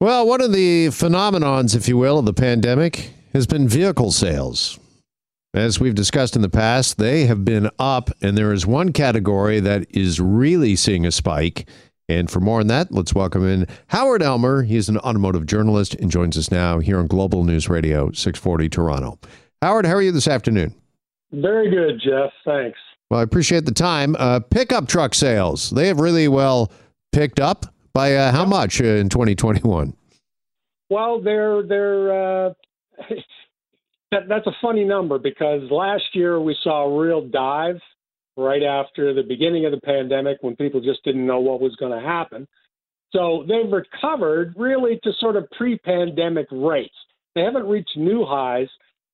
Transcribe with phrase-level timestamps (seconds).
[0.00, 4.78] Well, one of the phenomenons, if you will, of the pandemic has been vehicle sales.
[5.52, 9.60] As we've discussed in the past, they have been up, and there is one category
[9.60, 11.68] that is really seeing a spike.
[12.08, 14.62] And for more on that, let's welcome in Howard Elmer.
[14.62, 18.70] He is an automotive journalist and joins us now here on Global News Radio 640
[18.70, 19.18] Toronto.
[19.60, 20.74] Howard, how are you this afternoon?
[21.30, 22.30] Very good, Jeff.
[22.46, 22.78] Thanks.
[23.10, 24.16] Well, I appreciate the time.
[24.18, 26.72] Uh, pickup truck sales, they have really well
[27.12, 29.94] picked up by uh, how much uh, in 2021?
[30.88, 32.52] Well, they're they're uh,
[34.10, 37.80] that, that's a funny number because last year we saw a real dive
[38.36, 41.92] right after the beginning of the pandemic when people just didn't know what was going
[41.92, 42.46] to happen.
[43.12, 46.94] So they've recovered really to sort of pre pandemic rates.
[47.34, 48.68] They haven't reached new highs,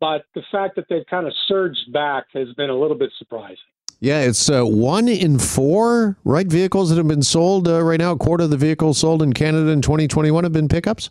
[0.00, 3.56] but the fact that they've kind of surged back has been a little bit surprising.
[4.00, 6.46] Yeah, it's uh, one in four, right?
[6.46, 8.12] Vehicles that have been sold uh, right now.
[8.12, 11.10] A quarter of the vehicles sold in Canada in 2021 have been pickups.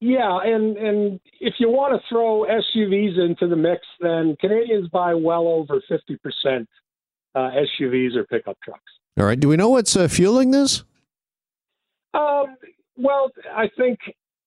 [0.00, 5.12] Yeah, and and if you want to throw SUVs into the mix, then Canadians buy
[5.12, 6.68] well over fifty percent
[7.34, 7.50] uh,
[7.80, 8.80] SUVs or pickup trucks.
[9.18, 9.38] All right.
[9.38, 10.84] Do we know what's uh, fueling this?
[12.14, 12.56] Um,
[12.96, 13.98] well, I think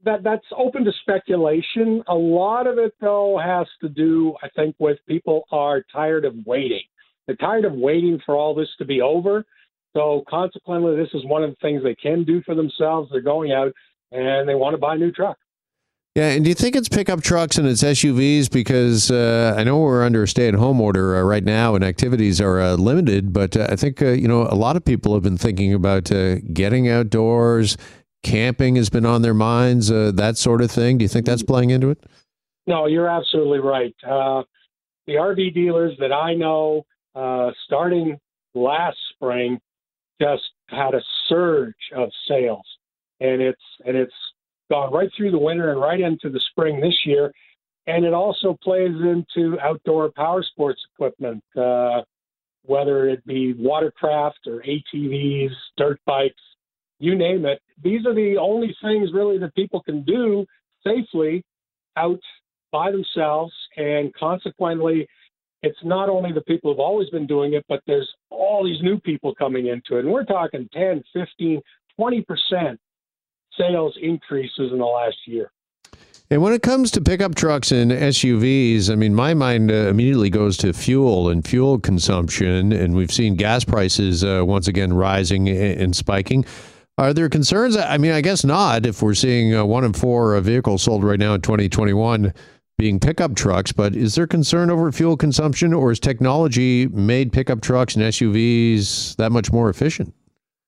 [0.04, 2.04] that that's open to speculation.
[2.08, 6.34] A lot of it, though, has to do, I think, with people are tired of
[6.46, 6.84] waiting.
[7.28, 9.46] They're tired of waiting for all this to be over.
[9.96, 13.10] So consequently, this is one of the things they can do for themselves.
[13.12, 13.72] They're going out
[14.12, 15.38] and they want to buy a new truck.
[16.16, 18.52] Yeah, and do you think it's pickup trucks and it's SUVs?
[18.52, 22.62] Because uh, I know we're under a stay-at-home order uh, right now, and activities are
[22.62, 23.34] uh, limited.
[23.34, 26.12] But uh, I think uh, you know a lot of people have been thinking about
[26.12, 27.78] uh, getting outdoors.
[28.22, 30.98] Camping has been on their minds, that sort of thing.
[31.00, 32.06] Do you think that's playing into it?
[32.68, 33.94] No, you're absolutely right.
[34.02, 34.46] the
[35.10, 36.86] RV dealers that I know,
[37.66, 38.18] starting
[38.54, 39.60] last spring,
[40.22, 42.66] just had a surge of sales,
[43.20, 44.14] and it's and it's
[44.70, 47.32] gone right through the winter and right into the spring this year.
[47.86, 52.02] And it also plays into outdoor power sports equipment, uh,
[52.64, 56.42] whether it be watercraft or ATVs, dirt bikes,
[57.00, 57.62] you name it.
[57.84, 60.46] These are the only things really that people can do
[60.86, 61.44] safely
[61.98, 62.22] out
[62.72, 63.54] by themselves.
[63.76, 65.08] And consequently,
[65.64, 69.00] it's not only the people who've always been doing it, but there's all these new
[69.00, 70.04] people coming into it.
[70.04, 71.62] And we're talking 10, 15,
[72.00, 72.78] 20%
[73.58, 75.52] sales increases in the last year.
[76.30, 80.30] And when it comes to pickup trucks and SUVs, I mean, my mind uh, immediately
[80.30, 82.72] goes to fuel and fuel consumption.
[82.74, 86.46] And we've seen gas prices uh, once again rising and spiking.
[86.98, 87.78] Are there concerns?
[87.78, 91.20] I mean, I guess not if we're seeing uh, one in four vehicles sold right
[91.20, 92.34] now in 2021
[92.78, 93.72] being pickup trucks.
[93.72, 99.16] But is there concern over fuel consumption, or has technology made pickup trucks and SUVs
[99.18, 100.14] that much more efficient?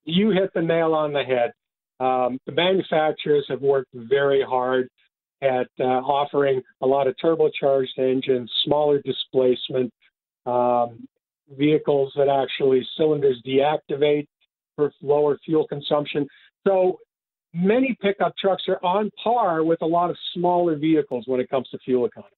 [0.05, 1.53] You hit the nail on the head.
[1.99, 4.89] Um, the manufacturers have worked very hard
[5.41, 9.91] at uh, offering a lot of turbocharged engines, smaller displacement,
[10.45, 11.07] um,
[11.57, 14.27] vehicles that actually cylinders deactivate
[14.75, 16.27] for lower fuel consumption.
[16.67, 16.99] So
[17.55, 21.67] many pickup trucks are on par with a lot of smaller vehicles when it comes
[21.69, 22.31] to fuel economy.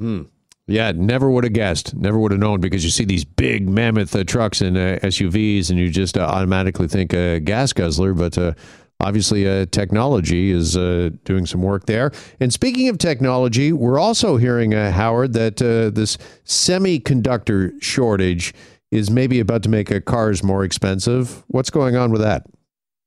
[0.00, 0.22] Hmm.
[0.68, 1.94] Yeah, never would have guessed.
[1.94, 5.70] Never would have known because you see these big mammoth uh, trucks and uh, SUVs,
[5.70, 8.14] and you just uh, automatically think a gas guzzler.
[8.14, 8.54] But uh,
[8.98, 12.10] obviously, uh, technology is uh, doing some work there.
[12.40, 18.52] And speaking of technology, we're also hearing, Howard, that this semiconductor shortage
[18.90, 21.44] is maybe about to make cars more expensive.
[21.46, 22.44] What's going on with that?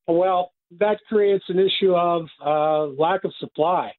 [0.07, 2.27] Well, that creates an issue of
[2.97, 3.91] lack of supply.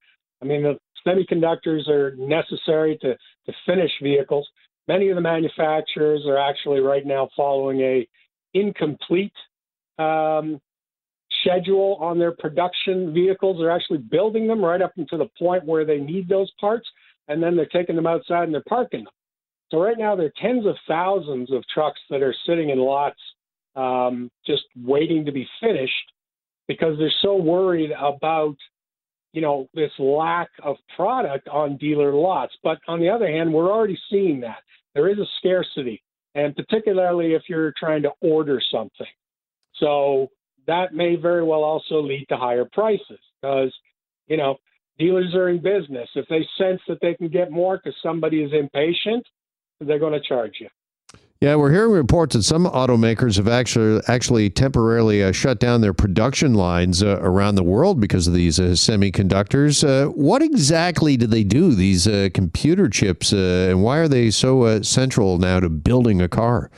[0.42, 4.48] I mean, the semiconductors are necessary to, to finish vehicles.
[4.88, 8.08] Many of the manufacturers are actually right now following a
[8.54, 9.32] incomplete
[9.98, 10.60] um,
[11.42, 13.58] schedule on their production vehicles.
[13.58, 16.88] They're actually building them right up until the point where they need those parts,
[17.28, 19.12] and then they're taking them outside and they're parking them.
[19.70, 23.20] So right now there are tens of thousands of trucks that are sitting in lots
[23.76, 26.12] um, just waiting to be finished
[26.70, 28.54] because they're so worried about
[29.32, 32.52] you know, this lack of product on dealer lots.
[32.62, 34.58] But on the other hand, we're already seeing that.
[34.94, 36.02] There is a scarcity,
[36.34, 39.06] and particularly if you're trying to order something.
[39.74, 40.30] So
[40.66, 43.72] that may very well also lead to higher prices because,
[44.26, 44.56] you know,
[44.98, 46.08] dealers are in business.
[46.14, 49.24] If they sense that they can get more because somebody is impatient,
[49.80, 50.68] they're going to charge you.
[51.40, 55.94] Yeah, we're hearing reports that some automakers have actually actually temporarily uh, shut down their
[55.94, 59.82] production lines uh, around the world because of these uh, semiconductors.
[59.82, 61.74] Uh, what exactly do they do?
[61.74, 66.28] These uh, computer chips, uh, and why are they so central now to building a
[66.28, 66.70] car?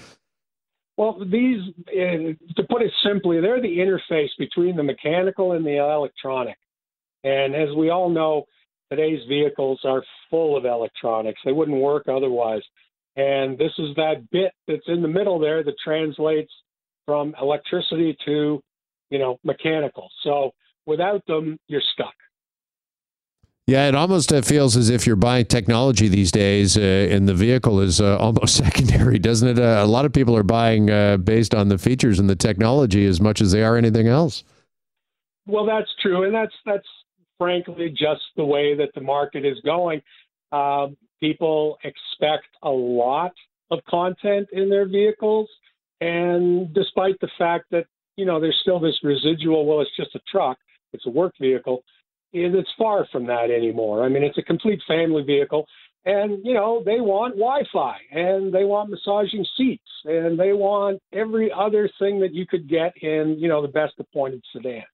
[0.96, 6.56] Well, these, to put it simply, they're the interface between the mechanical and the electronic.
[7.24, 8.44] And as we all know,
[8.92, 11.40] today's vehicles are full of electronics.
[11.44, 12.62] They wouldn't work otherwise.
[13.16, 16.52] And this is that bit that's in the middle there that translates
[17.06, 18.62] from electricity to,
[19.10, 20.08] you know, mechanical.
[20.22, 20.52] So
[20.86, 22.14] without them, you're stuck.
[23.66, 27.34] Yeah, it almost uh, feels as if you're buying technology these days, uh, and the
[27.34, 29.58] vehicle is uh, almost secondary, doesn't it?
[29.58, 33.06] Uh, a lot of people are buying uh, based on the features and the technology
[33.06, 34.42] as much as they are anything else.
[35.46, 36.86] Well, that's true, and that's that's
[37.38, 40.02] frankly just the way that the market is going.
[40.50, 43.32] Um, people expect a lot
[43.70, 45.48] of content in their vehicles,
[46.00, 47.86] and despite the fact that
[48.16, 50.58] you know there's still this residual, well, it's just a truck,
[50.92, 51.82] it's a work vehicle
[52.32, 54.04] it's far from that anymore.
[54.04, 55.66] I mean, it's a complete family vehicle,
[56.04, 61.52] and you know they want Wi-Fi, and they want massaging seats, and they want every
[61.52, 64.84] other thing that you could get in you know the best appointed sedan.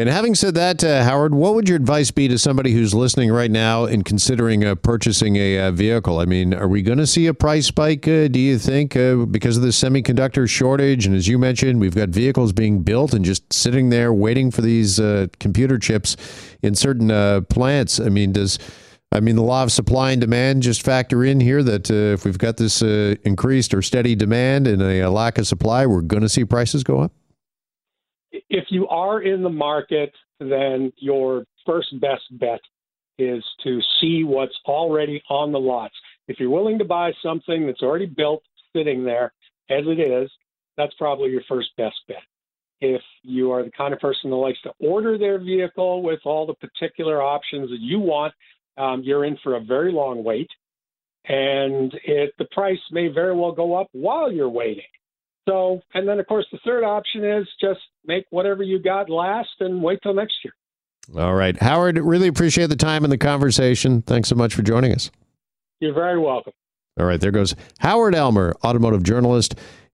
[0.00, 3.30] And having said that, uh, Howard, what would your advice be to somebody who's listening
[3.30, 6.20] right now and considering uh, purchasing a uh, vehicle?
[6.20, 9.26] I mean, are we going to see a price spike, uh, do you think, uh,
[9.26, 11.04] because of the semiconductor shortage?
[11.04, 14.62] And as you mentioned, we've got vehicles being built and just sitting there waiting for
[14.62, 16.16] these uh, computer chips
[16.62, 18.00] in certain plants.
[18.00, 18.58] I mean, does.
[19.12, 22.38] I mean, the law of supply and demand just factor in here that if we've
[22.38, 26.46] got this increased or steady demand and a lack of supply, we're going to see
[26.46, 27.12] prices go up?
[28.48, 32.60] If you are in the market, then your first best bet
[33.18, 35.94] is to see what's already on the lots.
[36.28, 38.42] If you're willing to buy something that's already built,
[38.74, 39.32] sitting there
[39.68, 40.30] as it is,
[40.76, 42.22] that's probably your first best bet.
[42.80, 46.46] If you are the kind of person that likes to order their vehicle with all
[46.46, 48.32] the particular options that you want,
[48.78, 50.48] um, you're in for a very long wait.
[51.26, 54.84] And it, the price may very well go up while you're waiting.
[55.48, 59.48] So, and then of course the third option is just make whatever you got last
[59.60, 60.54] and wait till next year.
[61.20, 61.98] All right, Howard.
[61.98, 64.02] Really appreciate the time and the conversation.
[64.02, 65.10] Thanks so much for joining us.
[65.80, 66.52] You're very welcome.
[66.98, 69.54] All right, there goes Howard Elmer, automotive journalist